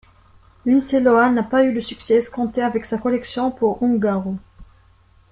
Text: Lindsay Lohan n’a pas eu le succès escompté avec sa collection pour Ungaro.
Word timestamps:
Lindsay 0.65 0.99
Lohan 0.99 1.29
n’a 1.35 1.43
pas 1.43 1.63
eu 1.63 1.71
le 1.71 1.79
succès 1.79 2.15
escompté 2.15 2.63
avec 2.63 2.85
sa 2.85 2.97
collection 2.97 3.51
pour 3.51 3.83
Ungaro. 3.83 4.35